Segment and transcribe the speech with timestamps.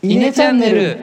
[0.00, 0.96] イネチャンネル。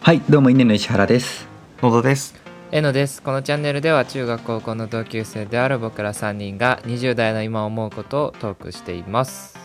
[0.00, 1.46] はいどうも稲の石原です。
[1.80, 2.34] 野田です。
[2.72, 3.22] えのです。
[3.22, 9.56] このチャンネルでは中学高校の同級生である僕ら3人が20代の今思うことをトークしています。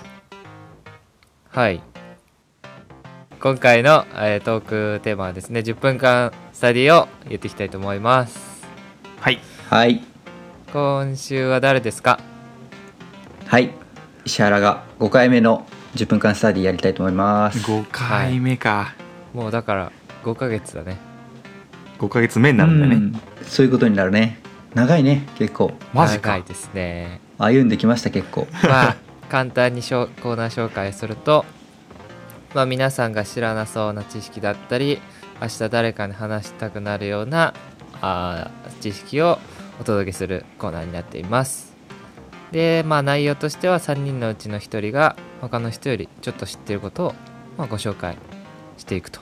[1.50, 1.82] はい。
[3.40, 8.53] 今回の、えートークテーマはですね10分間スタディを言っていきたいと思います
[9.24, 9.40] はい。
[9.70, 10.04] はい。
[10.74, 12.20] 今週は誰ですか？
[13.46, 13.72] はい。
[14.26, 15.66] 石原が5回目の
[15.96, 17.60] 10分間スタディやりたいと思います。
[17.60, 18.94] 5回目か、
[19.34, 19.92] もうだから
[20.26, 20.98] 5ヶ月だね。
[22.00, 23.22] 5ヶ月目になるんだね、うん。
[23.44, 24.40] そういうことになるね。
[24.74, 25.72] 長いね結構。
[25.94, 26.32] マジか。
[26.32, 27.22] 長いですね。
[27.38, 28.46] 歩んできました結構。
[28.62, 28.98] まあ
[29.30, 31.46] 簡単にしょコーナー紹介すると、
[32.54, 35.00] まあ、皆さんが知らなそうな知識だったり
[35.42, 37.54] 明日誰かに話したくなるような
[38.04, 39.40] あー知識を
[39.80, 41.74] お届けするコーナーになっています。
[42.52, 47.16] でまあ内容としては3人のうちの1人が他の人よりちょっと知っていることを、
[47.58, 48.18] まあ、ご紹介
[48.78, 49.22] していくと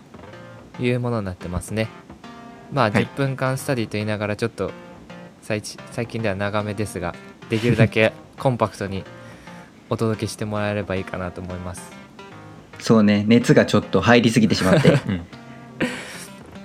[0.79, 1.87] いうものになってますね。
[2.73, 3.05] まあはい。
[3.05, 4.71] 10分間スタディと言いながらちょっと
[5.43, 7.13] 最近では長めですが
[7.49, 9.03] できるだけ コンパクトに
[9.91, 11.91] お届けしてもらえればいいかなと思います。
[12.79, 13.25] そうね。
[13.27, 14.89] 熱がちょっと入りすぎてしまって。
[15.07, 15.21] うん。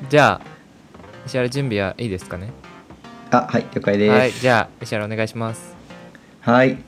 [0.08, 0.55] じゃあ
[1.26, 2.50] 石原準備はいいですかね？
[3.30, 4.12] あはい了解です。
[4.12, 5.74] はいじゃあ石原お願いします。
[6.40, 6.78] はい。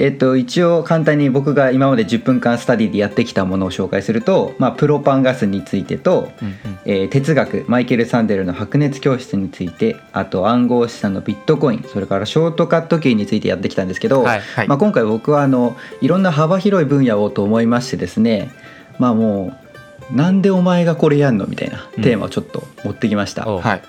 [0.00, 6.56] えっと、一応簡単に僕が今まで10分間スタディでやってきたものを紹介すると、まあ、プロパンガスについてと、うんうん。
[6.86, 14.68] えー哲学マイケル・サンデルの白熱教室についてあと暗号資産のビットコインそれからショートカットキーについてやってきたんですけど、はいはい。
[14.68, 18.50] まあ、今回僕はあのいろんな幅広い分野をと思いましてですね
[18.98, 19.61] まあもう
[20.10, 23.48] なんでお前がこれやんのみたいなテーマをちょっと持ってきました。
[23.48, 23.60] おう。
[23.60, 23.82] はい。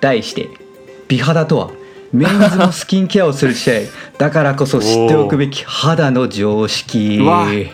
[0.00, 0.48] 題して
[1.08, 1.70] 美肌とは
[2.12, 3.86] メンズのスキンケアをする時代
[4.18, 7.20] だからこそ知っておくべき肌の常識。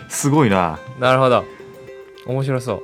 [0.07, 0.79] すごいな。
[0.99, 1.43] なるほど。
[2.25, 2.81] 面白そう。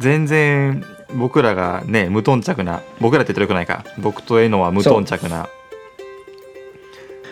[0.00, 3.84] 全然僕らがね無頓着な僕らって言ってよくないか。
[3.98, 5.48] 僕とえのは無頓着な。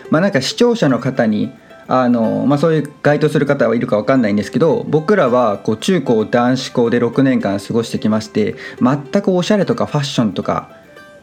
[0.09, 1.51] まあなんか視聴者の方に
[1.87, 10.69] あの、まあ、そういう該当する方はいるかわかんないんですけど僕らはこう中高男子校で6年間過ごしてきまして全くおしゃれとかファッションとか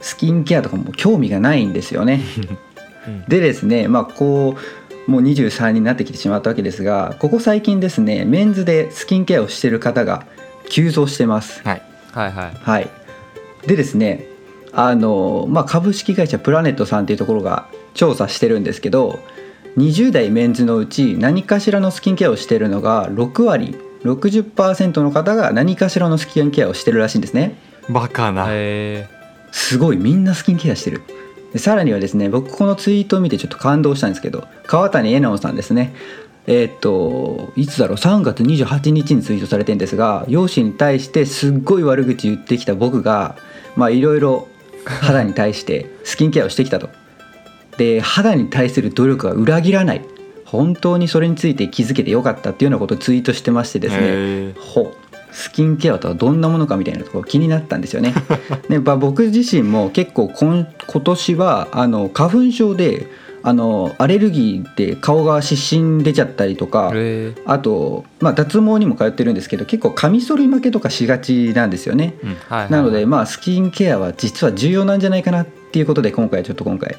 [0.01, 2.23] スキンケアとかも興味がないんですよね。
[2.37, 2.59] うん
[3.29, 4.57] でですねまあこ
[5.09, 10.27] うもう23になってきてしまったわけですがここ最近ですねメンズでスキンケアをしている方が
[10.69, 11.63] 急増してます。
[11.65, 11.83] はい
[12.13, 12.91] はいはいはい、
[13.67, 14.27] でですね
[14.73, 19.21] あの、まあ、株式会社プラネットさんっていうところが調査してるんですけど
[19.77, 27.57] 20代メンズのうち何かしらのスキンケアをしているのが6割60%の方が何かしらのスキンケアをしてるらしいんですね。
[27.89, 29.09] バカな、へ
[29.53, 31.03] すごいみんなスキンケアしてる。
[31.53, 35.95] でさらにはですね僕このツイートを見てちょっと感動したんですけど川谷絵音さんですね。
[36.47, 43.37] えーっといつだろう？3月28日にツイートされてるんですが容姿に対してすっごい悪口言ってきた僕が
[43.77, 44.49] まあいろいろ
[44.85, 46.89] 肌に対してスキンケアをしてきたと
[47.81, 50.05] で肌に対する努力は裏切らない。
[50.45, 54.53] 本当にそれについて気づけてよかったっていうようなことをツイートしてましてですね。
[54.61, 54.93] ほ
[55.33, 58.13] スキンケアとはどんなものかみたいなところ気になったんですよね。
[58.69, 63.07] でまあ僕自身も結構今今年はあの花粉症で
[63.43, 66.93] あのアレルギーで顔が湿疹出ちゃったりとか
[67.47, 72.17] あと、まあ、脱毛にも通ってるんですけど結構カミソリ負けとかしがちなんですよね。
[72.23, 72.29] うん。
[72.29, 72.71] はいはいはい。
[72.73, 76.97] なのでまあスキンケアは実は重要なんじゃないかなっていうことで今回ちょっと今回、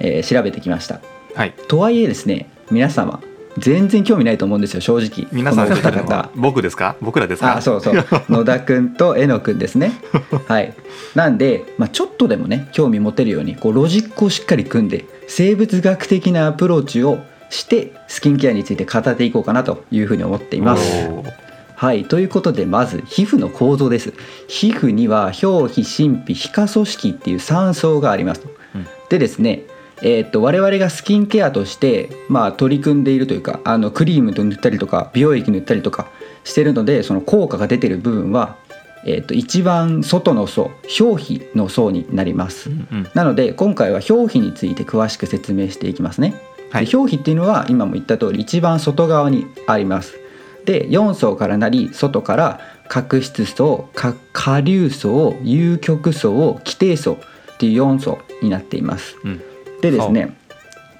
[0.00, 1.00] えー調べてきました。
[1.34, 1.52] はい。
[1.68, 3.20] とはいえですね皆様
[3.58, 5.26] 全然興味ないと思うんですよ正直。
[5.32, 6.96] 皆さん方僕ですか？
[7.00, 7.56] 僕らですか？
[7.56, 7.94] あそうそう。
[8.28, 9.92] 野田くんとえのくんですね。
[10.46, 10.74] はい。
[11.14, 17.18] なんで、まあ、ちょっとでもね興味持てるようにこうロジックをしっかり組んで生物学的なアプローチを
[17.50, 21.08] してスキンケアについて語っていこうかなというふうに思っています。
[21.74, 22.04] はい。
[22.04, 24.12] ということでまず皮膚の構造です。
[24.46, 28.86] 皮膚には表皮真皮皮下組織っていう3層がありますと、うん。
[29.08, 29.62] でですね
[30.02, 36.08] えーっと我々がスキンケアとして、まあ、取り組んでいるというかあのクリームと塗ったりとか美容液塗ったりとか
[36.44, 38.56] してるのでその効果が出てる部分は、
[39.04, 46.34] えーっと一番外の層表皮の層になります、うんうんなので今回は表皮について詳しく説明していきますね。
[46.70, 50.18] はいで表皮っていうのは今も言った通り一番外側にあります。
[50.64, 57.12] で4層からなり外から角質層か下流層有極層基底層
[57.54, 59.16] っていう4層になっています。
[59.24, 59.42] うん
[59.80, 60.36] でですね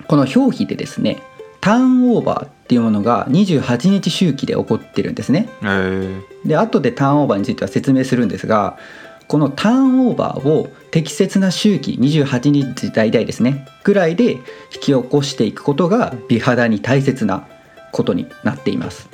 [0.06, 1.22] この表皮でですね
[1.60, 5.48] ターンオーバーっていうものが28日周期で起こってるんですね。
[5.62, 8.78] えーで後でターンオーバーについては説明するんですが
[9.26, 14.40] このターンオーバーを適切な周期28日大体ですねぐらいで引
[14.70, 17.46] き起こしていくことが美肌に大切な
[17.92, 19.08] ことになっています。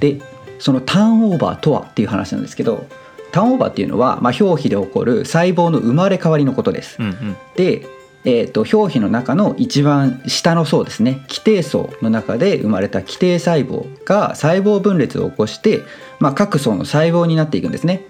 [0.00, 0.20] で
[0.58, 2.86] そのターンオーバーとはっていう話なんですけど
[3.32, 6.96] ターンオーバーっていうのは、まあ、表皮で起こる細胞の生まれ変わりのことです。
[6.98, 7.86] うんうんで、
[8.26, 15.82] えー、と表皮の中の一番下の層ですね基底層の中で生まれた基底細胞が細胞分裂を起こして、
[16.18, 18.04] まあ、各層の細胞になっていくんですね。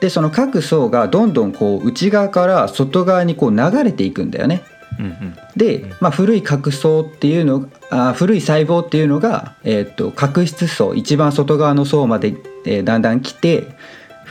[0.00, 4.62] でその各層がどんどんこう内側から外側にこう流れていくんだよね。
[4.98, 12.34] うんうんで、まあ、古い角層っていうのあ古い細胞っていうのが、えー、と角質層一番外側の層まで、
[12.64, 13.68] えーだんだん来て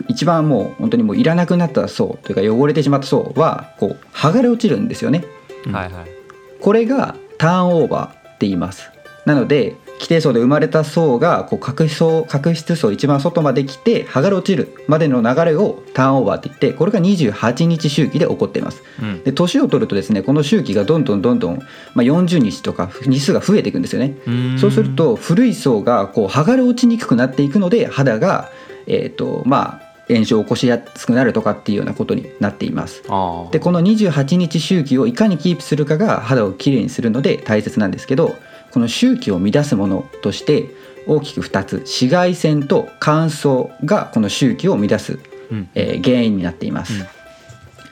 [0.08, 5.26] 一番もう本当にもういらなくなった層というか汚れてしまった層はこう剥がれ落ちるんですよね。
[5.66, 6.20] うんはいはい
[6.62, 8.92] これがターンオーバーって言います。
[9.26, 18.82] なので規定層で生まれた層がこう角層角質層一番外まで来て剥がれ落ちるまでの流れをターンオーバーって言ってこれが28日周期で起こっています。
[19.02, 21.60] うんで年を取るとですねこの周期がどんどんどんどん、
[21.96, 24.16] まあ、40日とか日数が増えていくんですよね。
[24.26, 28.50] うんそうすると古い層がこう剥がれ落ちにくくなっていくので肌が、
[28.88, 33.04] えーとまあ、炎症を起こしやすくなるとかっていうようなことになっています。
[33.04, 38.36] でこの28日周期をいかにキープするかが肌をきれいにするので大切なんですけど
[38.72, 40.70] この周期を乱すものとして
[41.08, 45.20] 大きく2つ紫外線と乾燥がこの周期を乱す、
[45.52, 46.94] うんえー原因になっています。
[46.94, 47.00] うん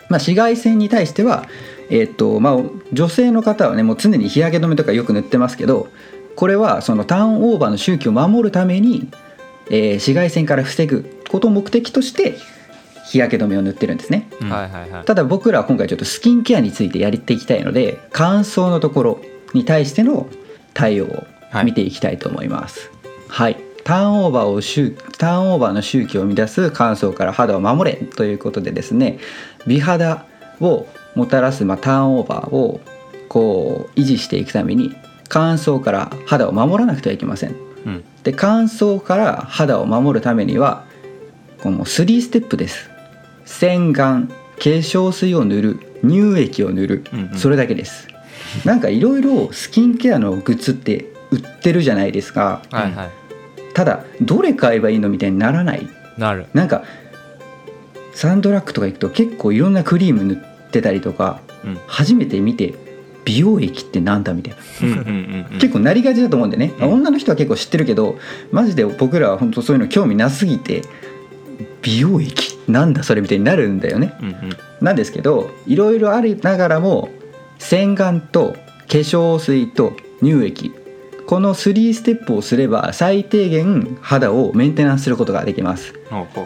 [0.10, 1.46] まあ、紫外線に対しては、
[1.90, 2.58] えーっとまあ、
[2.94, 5.90] 女性の方はねもう常に日焼け止めとかよく塗ってますけど
[6.36, 9.10] これはそのターンオーバーの周期を守るために、
[9.70, 12.36] えー紫外線から防ぐことを目的として
[13.06, 14.28] 日焼け止めを塗ってるんですね。
[14.42, 19.22] うんはいはいはいただ僕らは今回ちょっとスキンケアについてやっていきたいので乾燥のところ
[19.54, 20.28] に対しての
[20.74, 21.28] 対応を
[21.64, 22.92] 見ていきたいと思います。
[23.30, 29.20] はい、ターンオーバーを周ターンオーバーの周期を乱す乾燥から肌を守れということでですね
[29.66, 30.26] 美肌
[30.60, 30.86] を
[31.16, 32.82] もたらす、まあ、ターンオーバーを
[33.30, 34.94] こう維持していくために
[35.30, 37.56] 乾燥から肌を守らなくてはいけません。
[37.86, 40.84] うんで乾燥から肌を守るためには
[41.64, 42.90] この3ステップです。
[43.46, 47.38] 洗顔化粧水を塗る乳液を塗る、うんうん。
[47.38, 48.10] それだけです。
[48.66, 52.62] なんかいろいろスキンケアのグッズって売ってるじゃないですか。
[52.70, 53.10] はいはい。
[53.74, 55.88] ただどれ買えばいいのみたいにならない。
[56.18, 56.48] なる。
[56.54, 56.84] なんか
[58.14, 61.80] サンドラッグとか行くと結構いろんなクリーム塗ってたりとかうん。
[61.88, 62.74] 初めて見て
[63.28, 65.44] 美容液ってなんだみたいな。
[65.60, 66.94] 結構なりがちだと思うんでね、うん。
[66.94, 68.18] 女の人は結構知ってるけど
[68.52, 70.84] マジで僕らは本当そういうの興味なすぎて
[71.82, 74.18] 美容液なんだそれみたいになるんだよね。
[74.22, 74.36] うんうん。
[74.80, 77.10] なんですけどいろいろありながらも
[77.60, 79.92] 洗顔と化粧水と
[80.22, 80.72] 乳液
[81.26, 85.94] この3ステップをすれば最低限肌をメンテナンスすることができます。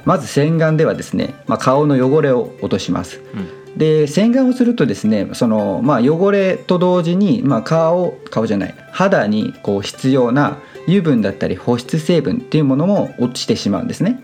[0.05, 3.21] まず洗顔ではですね、まあ、顔の汚れを落とします。
[3.35, 10.57] うんで洗顔をするとですねその、まあ、汚れと同時に、まあ、顔顔じゃない肌にこう必要な
[10.87, 14.21] 油分だったり保湿成分っていうものも落ちてしまうんですね。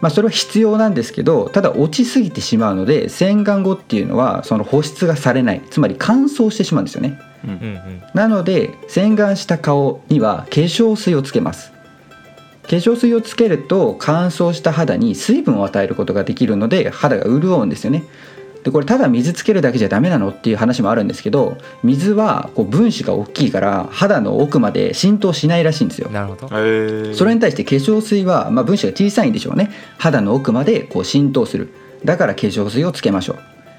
[0.00, 5.62] まあ、それは必要なんですけどただ落ちすぎてしまうので洗顔後っていうのはその保湿がされない。
[5.70, 7.18] つまり乾燥してしまうんですよね。
[7.44, 7.50] うん。
[7.50, 8.02] うんうん。
[8.14, 11.76] なので洗顔した顔には化粧水をつけます。
[12.66, 18.04] 化粧水をつけると乾燥した肌に水分を与えることができるので肌が潤うんですよね
[18.66, 26.10] でこれただ水つけるだけじゃダメなのっていう話もあるんですけど水はこう分子が大きいから肌の奥まで浸透しないらしいんですよ。
[26.10, 26.48] なるほど。
[26.48, 29.70] それに対して化粧水は、まあ、分子が小さいんでしょうね。
[29.98, 31.72] 肌の奥までこう浸透する。
[32.04, 33.36] だから化粧水をつけましょ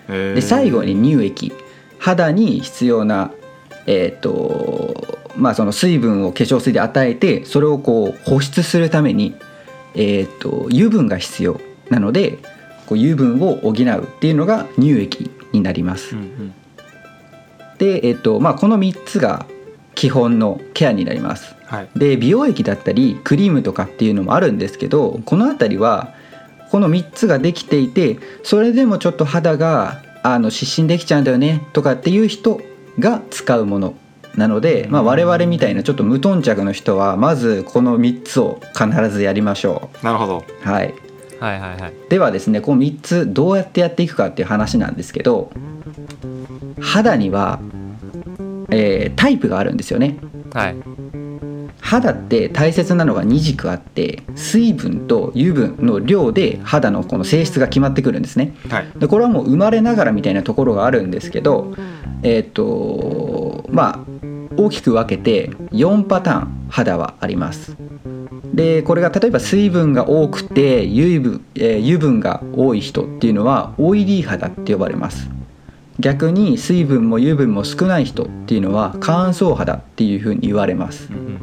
[0.08, 0.14] う。
[0.14, 1.52] で最後に乳液。
[2.00, 3.32] 肌に必要な
[3.88, 9.36] えっ、とまあその水分を化粧水で与えてそれをこう保湿するために
[9.96, 12.38] えっ、と油分が必要なので
[12.88, 16.16] こう油分を補うっていうのが乳液になります。
[16.16, 16.54] うんうん。
[17.78, 19.46] でえっ、とまあこの3つが
[19.94, 21.56] 基本のケアになります。
[21.66, 21.90] はい。
[21.96, 26.14] で美容液だったりクリームとかっていうのもあるんですけどこの辺りは
[26.72, 32.62] この3つができていてそれでもちょっと肌があの湿疹できちゃうんだよねとかっていう人
[33.00, 33.96] が使うもの
[34.36, 40.46] なので、まあ、我々みたいなちょっと無頓着の人はまずこの3つを必ずやりましょなるほど。
[40.48, 40.70] う。
[40.70, 40.94] はい、
[41.40, 41.94] はいはいはい。
[42.10, 45.52] ではですねこの3つどうやってやっていくかっていう話なんですけど
[46.82, 47.60] 肌には、
[48.70, 50.18] えータイプがあるんですよね。
[50.54, 50.76] はい。
[51.80, 58.56] 肌って大切なのが2軸あって水分と油分の量で肌のこの性質が決まってくるんですね。
[58.70, 58.88] はい。
[58.98, 61.74] でこれはもう生まれながらみたいなところがあるんですけど
[62.24, 64.18] えっ、とまあ
[64.58, 67.78] 大きく分けて4パターン肌はあります
[68.58, 75.30] でこれが例えば水分が多くて油分,、えー油分が多い人っていうのはオイリー肌って呼ばれます。
[76.00, 81.08] 逆に水分も油分も少ない人っていうのは乾燥肌っていうふうに言われます。
[81.12, 81.38] うん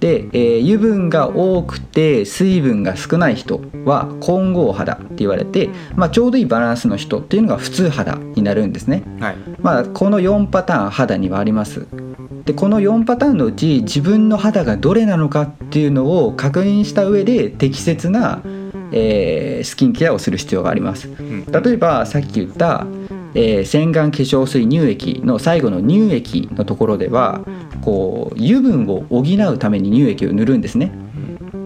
[0.00, 9.04] で、えー油分が多くて水分が少ない人は混合肌って言われて、まあ、ちょうどいいバランスの人っていうのが普通肌になるんですね。
[9.20, 9.36] はい。
[9.60, 11.86] まあ、この4パターン肌にはあります
[12.46, 18.40] でこの4パターンのうち自分の肌がどれなのかっていうのを確認した上で適切な、
[18.92, 21.08] えースキンケアをする必要があります。
[21.08, 21.44] うん。
[21.50, 22.86] 例えばさっき言った、
[23.34, 27.40] えー洗顔化粧水乳液の最後の乳液のところでは
[27.82, 30.92] こう油分を補うために乳液を塗るんですね。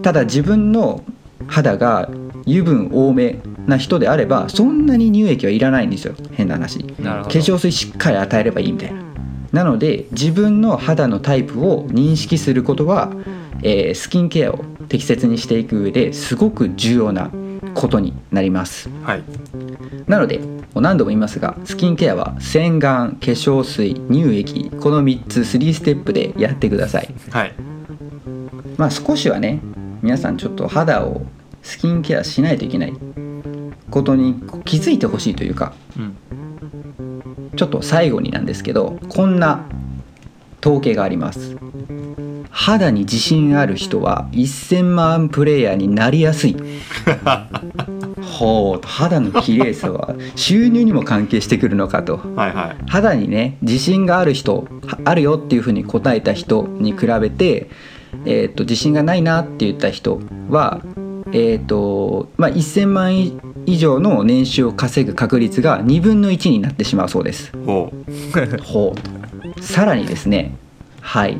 [0.00, 1.04] ただ自分の
[1.46, 2.08] 肌が
[2.46, 6.14] 油分多めな人であればそんなに乳液はいらないんですよ。
[6.32, 6.82] 変な話。
[6.84, 9.09] 化粧水しっかり与えればいいみたいな
[9.52, 13.12] なので自分の肌のタイプを認識することは、
[13.62, 17.30] えースキンケアを適切にしていく上ですごく重要な
[17.74, 18.88] ことになります。
[19.02, 19.22] はい。
[20.06, 20.40] なので
[20.74, 27.14] 何度も言いますがスキンケアは洗顔化粧水乳液この3つ3ステップでやってください。
[27.30, 27.54] はい。
[28.76, 29.60] まあ少しはね
[30.02, 31.22] 皆さんちょっと肌を
[31.62, 32.94] スキンケアしないといけない
[33.90, 36.16] ことに気づいてほしいというかうん
[37.60, 39.66] ちょっと最後になんですけどこんな
[40.62, 41.58] 統計があります。
[42.48, 46.56] 肌に自信ある人は1000万プレイヤーになりやすい。
[48.22, 52.16] ほう肌の綺麗さは収入にも関係してくるのかと。
[52.34, 52.76] はいはい。
[52.88, 57.68] 肌にね自信がある人はあるよっていうふうに答えた人に比べて、
[58.24, 60.80] えー、と自信がないなって言った人は、
[61.32, 67.52] えーとまあ、1000万以上の年収を稼ぐ確率が2分の1になってしまうそうです。
[67.66, 67.92] ほ
[68.62, 68.94] ほ
[69.56, 69.62] う。
[69.62, 70.54] さらにですね
[71.00, 71.38] はい。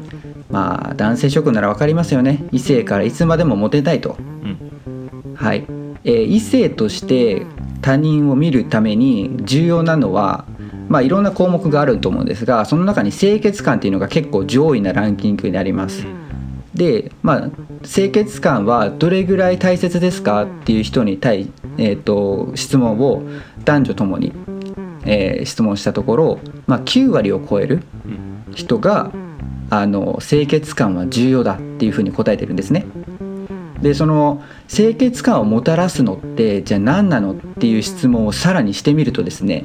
[0.51, 2.45] まあ男性諸君なら分かりますよね。
[2.53, 4.17] 異性からいつまでもモテたいと。
[4.19, 5.35] ううん。
[5.35, 5.67] はい、
[6.05, 7.47] えー異性として
[7.83, 10.45] 他人を見るために重要なのは、
[10.89, 16.05] まあ、いろんな項目があると思うんですがその中に清潔感っていうのが結構上位なランキングになります。
[16.75, 17.51] で、まあ、
[17.83, 23.23] 清潔感はどれぐらい大切ですかっていう人に対、えー、と質問を
[23.65, 24.33] 男女ともに、
[25.05, 27.83] えー質問したところ、まあ、9割を超える
[28.55, 29.11] 人が
[29.71, 32.87] あの清潔感は重要だっていうふうに答えてるんですね。
[33.81, 39.65] でその清潔感をもたらすのってじゃあ何なのっていう質問をさらにしてみるとですね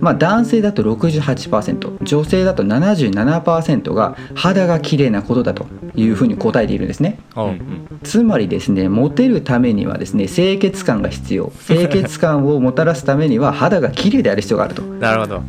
[0.00, 7.18] まあ男性だと68%女性だと77%が肌が綺麗なことだというふうに答えているんですね。
[7.36, 8.00] うん。
[8.04, 11.52] つまりですねモテるためにはですね清潔感が必要。
[11.66, 14.82] 清潔感をもたらすためには肌が綺麗である必要があると。
[14.82, 15.42] なるほど。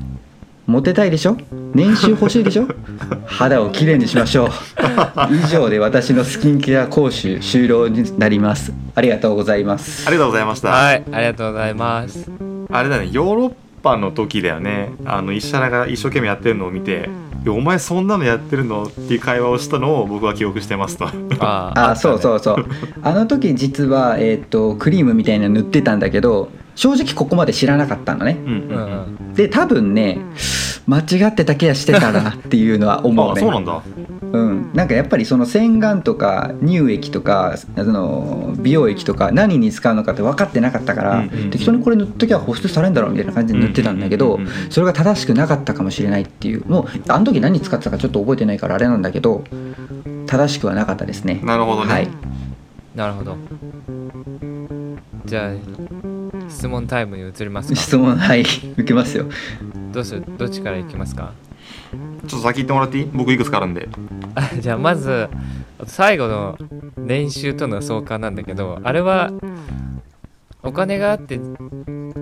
[0.68, 1.36] モテたいでしょ？
[1.74, 2.68] 年収欲しいでしょ？
[3.26, 4.50] 肌をきれいにしましょう。
[5.34, 8.72] 以上で私のスキンケア講習終了になります。
[8.94, 10.08] ありがとうございます。
[10.08, 12.30] ありがとうございました、はいありがとうございます。
[12.72, 13.52] あれだねヨーロッ
[13.82, 14.92] パの時だよね。
[15.06, 17.10] あの石原が一生懸命やってるのを見て
[17.44, 21.08] 「いやお前そんなのやってるの?」っていう会話をしたのを僕は記憶してますと。
[21.40, 22.66] ああそうそううそう。
[23.02, 28.38] あの時実は、えー、とクリームみたいなの塗ってたんだけど正直ここまで知らなかったのね。
[28.46, 29.34] うんうんうん。
[29.34, 30.20] で多分ね
[30.90, 33.34] 間違ってたケアしてたなっていうのは思うね。
[33.34, 33.84] あそうなんだ。
[34.32, 41.50] うん、なんかやっぱりその洗顔とか乳液とかその美容液とか何に使うのかって分かってなかったから、うんうんうん。
[41.52, 44.72] 適当にこれ塗っときゃ保湿されんだろうみたいな感じで塗ってたんだけど、うんうんうんうん。
[44.72, 46.66] それが正しくなかったかもしれないっていう。
[46.66, 49.44] もうあの時何使ってたかちょっと覚えてないからあれなんだけど
[50.26, 51.40] 正しくはなかったですね。
[51.44, 52.08] なるほどね、はい、
[52.96, 53.38] なるほど。
[55.26, 56.09] じゃあ
[56.60, 57.80] 質問タイムに移りますか？
[57.80, 59.28] 質問はい受けますよ。
[59.94, 60.26] どうする？
[60.38, 61.32] どっちからいきますか？
[62.28, 63.06] ちょっと先言ってもらっていい？
[63.14, 63.88] 僕いくつかあるんで。
[64.36, 65.30] あじゃあまず
[65.86, 66.58] 最後の
[66.98, 69.32] 年収との相関なんだけどあれは
[70.62, 71.40] お金があって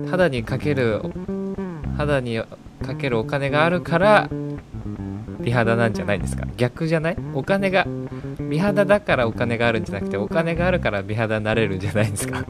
[0.08, 1.02] 肌にかける
[1.96, 2.40] 肌に
[2.86, 4.30] かけるお金があるから
[5.40, 6.46] 美肌なんじゃないですか？
[6.56, 7.16] 逆じゃない？
[7.34, 7.88] お金が
[8.48, 12.44] 美肌だからお金があるんじゃなくてお金があるから美肌になれるんじゃないですか？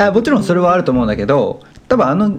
[0.00, 2.38] あもちろんそれはあると思うんだけど多分あの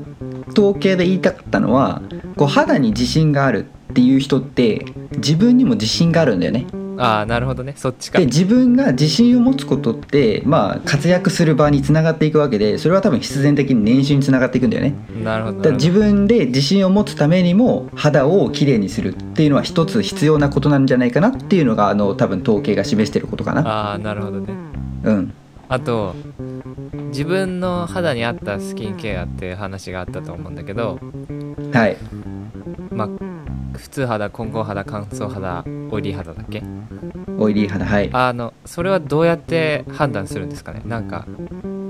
[0.50, 2.02] 統計で言いたかったのは
[2.36, 6.66] こう肌に自信があるっていう人って自分にも自信があるんだよね。
[6.98, 14.94] ああなるほどねそっちかで自分が自信を持つことってまあ活躍する場につながっていくわけでそれは多分必然的に年収につながっていくんだよね。
[15.24, 23.68] なるほど自分で自信を持つためにも肌をきれいにするっていうのは一つ必要なことなんじゃないかなっていうのがあの多分統計が示してることかな。
[23.68, 24.54] ああなるほどね
[25.04, 25.34] うん。
[25.70, 26.16] あと
[27.12, 31.00] 自分の肌に合ったスキンケアっていう話があったと思うんだけど
[31.74, 31.98] はい。
[32.90, 33.10] まあ
[33.78, 36.62] 普通肌混合肌乾燥肌オイリー肌だっけ？
[37.38, 38.10] オイリー肌はい。
[38.12, 40.82] あのそれはどうやって判断するんですかね？
[40.86, 41.26] なんか。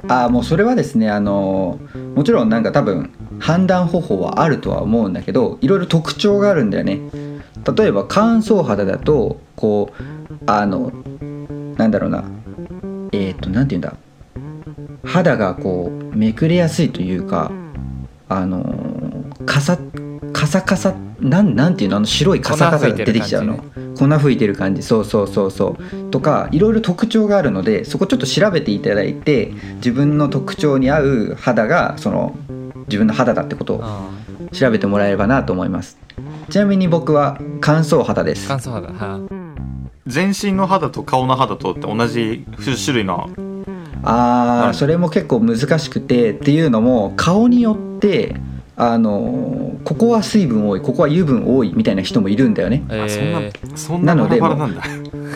[0.07, 1.79] ああもうそれはですねあの
[2.15, 6.99] もちろんなんか多分判断方法はあるとは思うんだけどいろいろ特徴があるんだよね。
[7.77, 10.03] 例えば乾燥肌だとこう
[10.47, 10.91] あの
[11.77, 12.23] なんだろうな。
[13.11, 13.95] えっ、となんて言うんだ？
[15.03, 17.51] 肌がこうめくれやすいというか
[18.29, 19.77] あのカサ
[20.31, 23.63] カサカサなんなんていうのあの白いカサカサが出てきちゃうの。
[23.97, 26.09] 粉吹いてる感じそうそうそうそう。
[26.09, 32.35] とかいろいろ特徴があるのでそこちょっと調べていただいて自分の特徴に合う肌がその
[32.87, 34.09] 自分の肌だってことをあ
[34.51, 35.97] 調べてもらえればなと思います。
[36.49, 38.45] ちなみに僕は乾燥肌です。
[38.45, 38.87] ー乾燥肌。
[38.87, 39.19] は
[40.07, 42.45] 全身の肌と顔の肌とって同じ
[42.83, 43.29] 種類の
[44.03, 44.69] あはい。
[44.71, 48.35] ーそれも結構難しくてっていうのも顔によって
[48.77, 52.83] あのここは水分多いここは油分多いみたいな人もいるんだよね。
[52.89, 54.81] えあそんなーそんなのでラバラなんだ。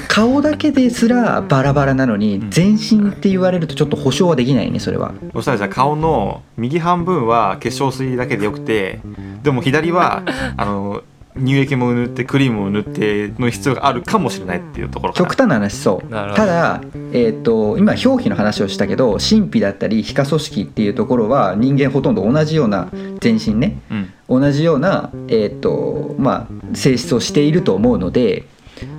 [0.07, 2.49] 顔だけですらバラバラなのにうん。
[2.49, 5.13] 全身って言われるとちょっと保証はできないねそれは。
[5.33, 8.99] そしたらじゃあ顔の右半分は化粧水だけでよくて
[9.43, 10.23] でも左は
[10.57, 11.03] あの
[11.37, 15.25] 乳液も塗ってクリームを塗っての必要があるかもしれないっていうところかな。
[15.25, 16.09] 極端な話そう。
[16.09, 22.89] ただ、えー、と今表皮の話をしたけど神秘だったり皮下組織っていうところは人間ほとんど同じような
[23.19, 23.81] 全身ね。
[23.91, 24.13] うん。
[24.41, 28.45] 同じような、えーとまあ、性質をしていると思うので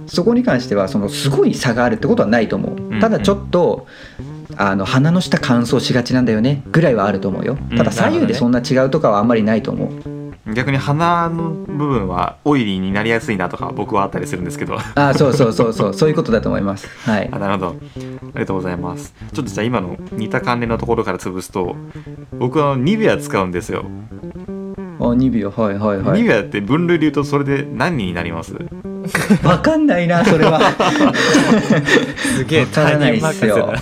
[0.07, 2.81] そこに関してはそのすごい差があるってことはないと思う。
[2.81, 3.87] んうただちょっと
[4.57, 7.57] あの鼻の下乾燥しがちなんだよねぐらいはあると思うよ。
[7.71, 7.77] うん。
[7.77, 10.16] ただ左右でそんな違うとかはあんまりないと思う
[10.55, 14.79] 逆に鼻の部分はオイリーになりやすいなとか僕はあったりするんですけど。
[14.95, 16.89] あそうそうそうそうそういうことだと思います。
[17.09, 17.29] はい。
[17.33, 17.69] あなるほど。
[17.69, 17.73] あ
[18.27, 19.13] りがとうございます。
[19.33, 21.75] ちょっとじゃあ今の似た関連のところから潰すと
[22.39, 23.85] 僕はニベア使うんですよ、
[25.01, 25.51] あニビア？
[25.51, 26.23] はいはいはい。
[26.23, 28.55] ニベアって分類で言うとそれで何になります？
[29.43, 30.61] わかんないなそれは。
[32.17, 33.75] すげえわからないっすよ。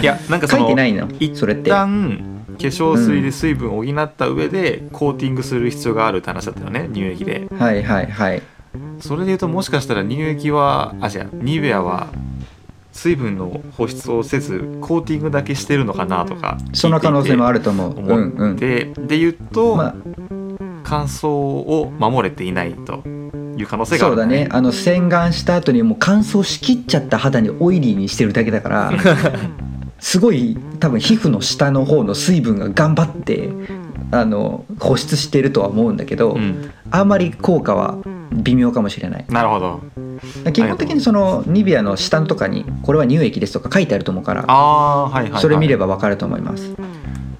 [0.00, 1.08] いやなんかその書いてないの？
[1.18, 1.70] 一それって。
[1.70, 7.48] 旦化粧水で水分を補った上でコーティングする必要があるって話だったよね乳液で。
[7.58, 8.42] はいはいはい。
[9.00, 11.30] それで言うともしかしたら乳液はあ違う。
[11.32, 12.08] ニベアは
[12.92, 17.92] 水分の保湿をせずコーティングだけしてるのかなとかその可能性もあるると思う。
[17.92, 19.94] うん思うんって、で言うと、まあ
[20.84, 23.02] 乾燥を守れていないと
[23.56, 24.48] いう可能性があるそうだね。
[24.50, 28.92] あの洗顔した後にもう乾燥しきっちゃった肌にオイリーにしてるだけだから
[30.04, 33.48] すごい多分皮膚の下の方の水分が頑張って
[34.10, 37.96] あの保湿してるとは思うんだけど、うん、あんまり効果は
[38.30, 39.24] 微妙かもしれない。
[39.30, 39.80] なるほど。
[40.52, 46.74] 基本的にそのニベアの下とかにこれは乳液ですとか書いてあると思うからあはいはい、はい、それ見ればわかると思います。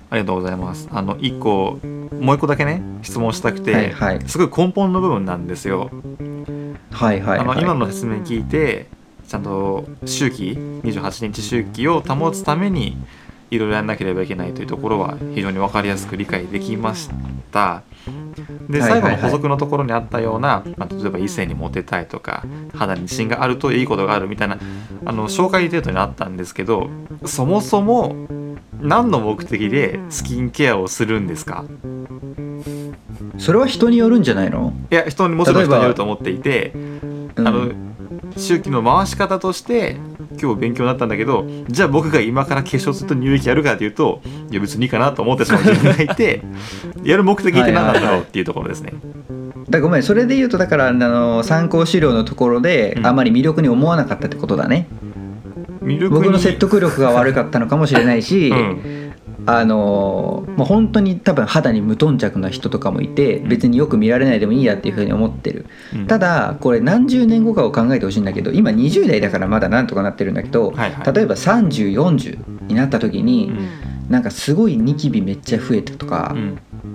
[0.09, 0.88] ありがとうございます。
[0.90, 1.79] あの一個
[2.18, 4.20] もう一個だけね質問したくて、はいはい。
[4.27, 5.90] すごい根本の部分なんですよ、
[6.90, 8.87] はいはいあのはい今の説明聞いて
[9.34, 10.52] ちゃんと周期
[10.84, 12.96] 28日周期を保つために
[13.50, 17.10] いろいろやんなければいけないというところは非常に分かりやすく理解できまし
[17.50, 17.82] た。
[18.68, 22.44] で最後の補足のところにあったような、まあ、例えば異性にモテたいとか
[22.74, 24.56] 肌に自信があるといいことがあるみたいな
[25.04, 26.88] あの紹介程度にあったんですけど
[27.24, 28.14] そもそも
[28.80, 31.64] 何の目的でスキンケアをするんですか？
[33.38, 37.48] それは人によるんじゃないの、いや人にもちろん人によると思っていてうん。
[37.48, 37.83] あの
[38.36, 39.96] 周期の回し方として
[40.40, 44.20] 今日勉強になったんだけどじゃあ僕が今から化粧水と乳液やるかというと
[44.50, 46.42] いや別にいいかなと思ってしまう自分がいて
[47.04, 48.92] やる目的って何なんだろうっていうところですね。
[49.68, 53.06] だごめんそれで言うとだからあの参考資料のところでうん。
[53.06, 54.88] あまり魅力に思わなかったってことだね、
[55.82, 59.03] 魅力に僕の説得力が悪かったのかもしれないし、うん
[59.46, 66.07] あのもう本当に多分肌に無頓着な人とかもいて別によく見られないでもいいやっていうふうに思ってるうん。
[66.07, 71.14] ただこれ何十年後かを考えてほしいんだけど今20代だからまだなんとかなってるんだけど、はいはい。
[71.14, 73.68] 例えば3040になった時に、うん。
[74.11, 76.35] なんかすごいニキビめっちゃ増えたとか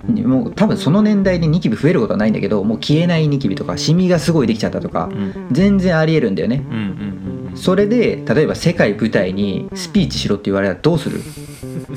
[0.08, 0.26] う、ん。
[0.26, 5.48] もう多分その年代でニキビ増えることはないんだけどもう消えないニキビとかシミがすごいできちゃったとかうん。
[5.50, 6.64] 全然ありえるんだよね。
[6.70, 11.20] うんうんそれで例えば世界舞台にスピーチしろって言われたらどうする？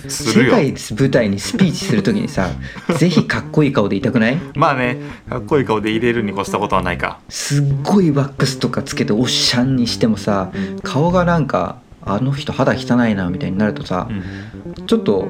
[0.09, 2.49] 世界舞台にスピーチする時にさ
[2.97, 4.37] ぜひかっこいい顔でいたくない？
[4.55, 4.97] まあね
[5.29, 7.19] かっこいい顔で入れるに越したことはないか。
[7.29, 10.51] すっごいワックスとかつけておっしゃんにしてもさ
[10.83, 14.85] 顔がなんかあの人肌汚いなみたいになるとさうん。
[14.85, 15.27] ちょっと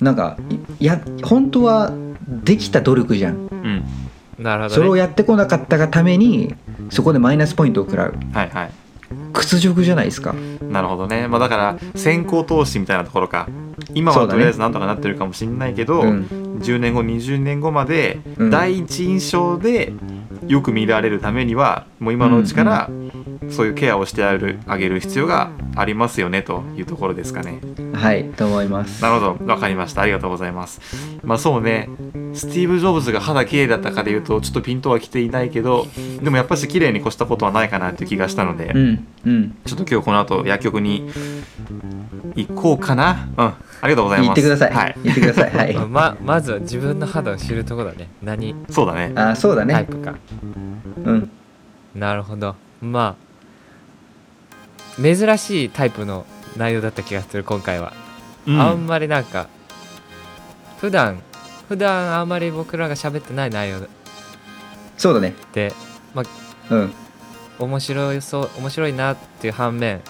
[0.00, 0.36] なんか
[0.78, 1.92] いや本当は
[2.28, 3.34] できた努力じゃん。
[3.34, 3.84] うん。
[4.38, 6.54] なるほど、ね、それをやってこなかったがために
[6.90, 8.14] そこでマイナスポイントを食らう。
[8.32, 8.70] はいはい
[9.38, 10.34] 屈辱じゃないですか。
[10.60, 11.28] なるほどね。
[11.28, 13.48] まあだから先行投資みたいなところか。
[13.94, 16.58] 今はとりあえずなんとかなってるかもしれないけど、うん。
[16.60, 18.50] 10年後20年後までうん。
[18.50, 19.92] 第一印象で
[20.48, 22.90] よく見られるためにはもう今のうちから
[23.50, 27.60] そういうケアをしてあるあげる必要がありますよねというところですかね。
[27.94, 30.02] はいと思いますなるほど、わかりました。
[30.02, 30.80] ありがとうございます。
[31.22, 31.88] まあそうね、
[32.34, 35.86] スティーブ・ジョブズが肌綺麗だったかで言うと、ちょっとピントは来ていないけど、
[36.22, 41.10] でもやっぱし綺麗に越したことはないかなっていう気がしたので、うんうんちょっと今日この後薬局に
[42.34, 43.28] 行こうかな。
[43.36, 44.26] うん、ありがとうございます。
[44.26, 44.96] 言ってください、はい。
[45.02, 49.12] 言ってくださいはい まままずは自分の肌を知るところだね何そうだね。
[49.14, 50.14] あそうだねタイプか、
[51.04, 51.30] うん
[51.94, 53.27] なるほどまあ
[55.00, 57.92] 珍しいタイプの内容だった気がする今回は、
[58.46, 58.60] うん。
[58.60, 59.48] あんまりなんか
[60.78, 61.22] 普段
[61.68, 63.86] 普段あんまり僕らが喋ってない内容
[64.96, 65.34] そうだね。
[65.52, 65.72] で
[66.70, 66.92] うん。
[67.58, 70.00] 面白いそう面白いなっていう反面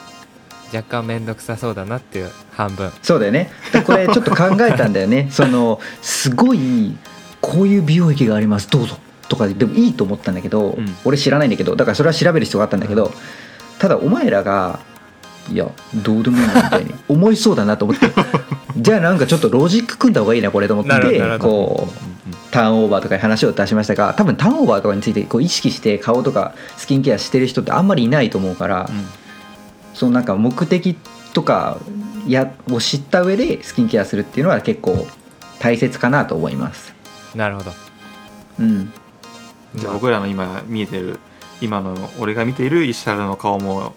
[0.74, 2.90] 若干面倒くさそうだなっていう半分。
[3.02, 3.50] そうだよね。
[3.72, 5.28] でこれちょっと考えたんだよね。
[5.32, 6.96] そのすごい
[7.40, 8.96] こういう美容液がありますどうぞ。
[9.28, 10.96] とかでもいいと思ったんだけど、うん。
[11.04, 13.12] 俺知らないんだけどだからそれは調べる必要があったんだけど
[13.78, 14.80] ただお前らが
[15.50, 18.10] いやどうでもいいなみたいに 思いそうだなと思って。
[18.76, 29.06] じゃあなんかちょっとロジック組んだ方がいいなこれと思ってこうターンオーバーとかいう話を出しましたが多分ターンオーバーとかについてこう意識して顔とかスキンケアしてる人ってあんまりいないと思うから、うん。
[29.94, 30.96] そのなんか目的
[31.32, 31.78] とか
[32.28, 35.08] やを知った上でスキンケアするっていうのは結構
[35.58, 36.94] 大切かなと思います。
[37.34, 37.72] なるほど。
[38.60, 38.92] うん、
[39.74, 41.18] じゃあ僕らの今見えてる
[41.60, 43.92] 今の俺が見ている石原の顔も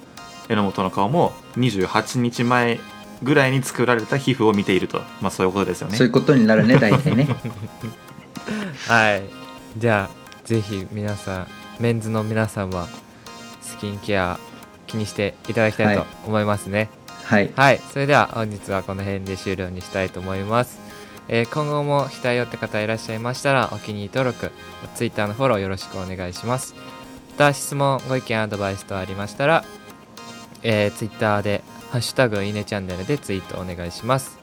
[0.47, 2.80] 榎本の顔も28日前
[3.24, 5.00] ぐらいに作られた皮膚を見ていると。
[5.21, 5.97] まあそういうことですよね。
[5.97, 7.28] そういうことになるね大体ね。
[8.88, 9.24] はい。
[9.78, 11.47] じゃあぜひ皆さん
[11.80, 12.88] メンズの皆さんは
[13.62, 14.39] スキンケア
[14.88, 16.89] 気にしていただきたいとはい思いますね。
[17.24, 20.80] はい、はい、それでは本日はこの辺で終了にしたいと思います、
[21.30, 24.52] えー今後も期待よって方いらっしゃいましたらお気に入り登録
[24.95, 26.76] Twitter のフォローよろしくお願いします。
[26.76, 27.00] ま
[27.41, 29.65] た質問ご意見アドバイスとありましたら、
[30.62, 34.38] えー、Twitter で「ハッシュタグいねチャンネル」でツイートお願いします。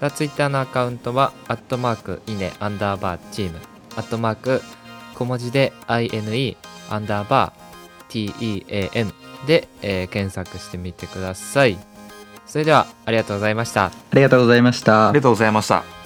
[0.00, 3.60] また Twitter のアカウントはアットマークいねアンダーバーチーム
[3.96, 4.62] アットマーク
[5.14, 6.56] 小文字で INE
[6.90, 9.12] アンダーバー TEAM
[9.46, 11.78] で、えー検索してみてください。
[12.46, 13.86] それではありがとうございました。
[13.86, 15.08] ありがとうございました。
[15.08, 15.18] あり。
[15.18, 16.01] がとうございました